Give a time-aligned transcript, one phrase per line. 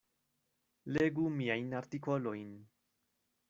[0.95, 2.51] Legu miajn artikolojn.